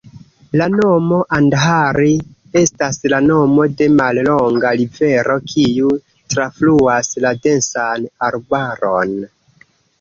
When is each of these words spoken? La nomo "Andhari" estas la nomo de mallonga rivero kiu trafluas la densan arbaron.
La 0.59 0.67
nomo 0.75 1.17
"Andhari" 1.37 2.13
estas 2.61 2.97
la 3.13 3.19
nomo 3.27 3.67
de 3.83 3.89
mallonga 3.99 4.73
rivero 4.81 5.37
kiu 5.53 5.93
trafluas 6.37 7.15
la 7.27 7.37
densan 7.47 8.13
arbaron. 8.33 9.19